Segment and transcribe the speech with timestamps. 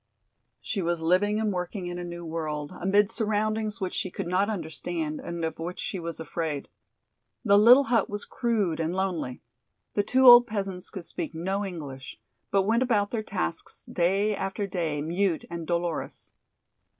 [0.61, 4.49] She was living and working in a new world, amid surroundings which she could not
[4.49, 6.69] understand and of which she was afraid.
[7.45, 9.43] The little hut was crude and lonely.
[9.93, 12.19] The two old peasants could speak no English,
[12.49, 16.33] but went about their tasks day after day mute and dolorous.